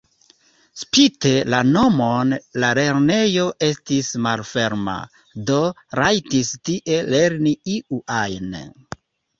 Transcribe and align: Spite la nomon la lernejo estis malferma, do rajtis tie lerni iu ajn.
Spite 0.83 1.33
la 1.53 1.59
nomon 1.75 2.33
la 2.63 2.71
lernejo 2.81 3.45
estis 3.69 4.11
malferma, 4.29 4.97
do 5.53 5.61
rajtis 6.03 6.53
tie 6.71 7.01
lerni 7.17 7.55
iu 7.79 8.05
ajn. 8.23 8.63